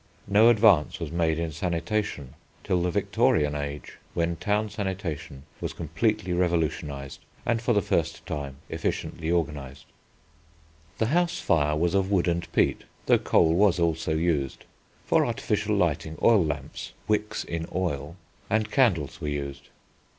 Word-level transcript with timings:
No 0.25 0.49
advance 0.49 0.99
was 0.99 1.11
made 1.11 1.37
in 1.37 1.51
sanitation 1.51 2.33
till 2.63 2.81
the 2.81 2.89
Victorian 2.89 3.53
Age, 3.53 3.99
when 4.15 4.35
town 4.35 4.67
sanitation 4.67 5.43
was 5.59 5.73
completely 5.73 6.33
revolutionised 6.33 7.19
and, 7.45 7.61
for 7.61 7.73
the 7.73 7.83
first 7.83 8.25
time, 8.25 8.55
efficiently 8.67 9.29
organised. 9.31 9.85
The 10.97 11.05
house 11.13 11.39
fire 11.39 11.75
was 11.77 11.93
of 11.93 12.09
wood 12.09 12.27
and 12.27 12.51
peat, 12.51 12.85
though 13.05 13.19
coal 13.19 13.53
was 13.53 13.77
also 13.79 14.15
used. 14.15 14.65
For 15.05 15.23
artificial 15.23 15.75
lighting 15.75 16.17
oil 16.23 16.43
lamps 16.43 16.93
(wicks 17.07 17.43
in 17.43 17.67
oil) 17.71 18.15
and 18.49 18.71
candles 18.71 19.21
were 19.21 19.27
used. 19.27 19.69